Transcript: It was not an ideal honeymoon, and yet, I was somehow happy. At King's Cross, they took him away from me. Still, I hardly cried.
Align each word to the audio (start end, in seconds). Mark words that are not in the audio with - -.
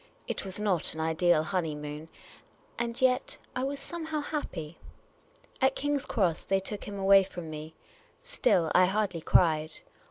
It 0.27 0.43
was 0.43 0.59
not 0.59 0.95
an 0.95 0.99
ideal 0.99 1.43
honeymoon, 1.43 2.09
and 2.79 2.99
yet, 2.99 3.37
I 3.55 3.63
was 3.63 3.77
somehow 3.79 4.21
happy. 4.21 4.79
At 5.61 5.75
King's 5.75 6.07
Cross, 6.07 6.45
they 6.45 6.57
took 6.59 6.85
him 6.85 6.97
away 6.97 7.21
from 7.23 7.51
me. 7.51 7.75
Still, 8.23 8.71
I 8.73 8.85
hardly 8.87 9.21
cried. 9.21 9.75